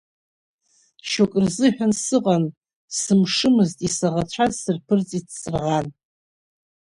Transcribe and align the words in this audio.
Шьоукы 1.07 1.39
рзыҳәан 1.45 1.93
сыҟан, 2.03 2.43
сымшымыз, 2.99 3.71
исаӷацәаз 3.87 4.53
сырԥырҵит 4.61 5.27
сраӷан. 5.39 5.87